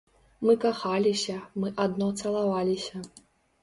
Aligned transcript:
Мы 0.47 0.55
кахаліся, 0.63 1.37
мы 1.63 1.73
адно 1.87 2.11
цалаваліся. 2.21 3.09